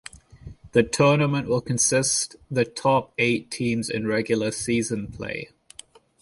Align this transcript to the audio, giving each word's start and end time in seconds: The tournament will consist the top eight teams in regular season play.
The 0.71 0.81
tournament 0.81 1.47
will 1.47 1.61
consist 1.61 2.35
the 2.49 2.65
top 2.65 3.13
eight 3.19 3.51
teams 3.51 3.87
in 3.87 4.07
regular 4.07 4.49
season 4.49 5.11
play. 5.11 5.49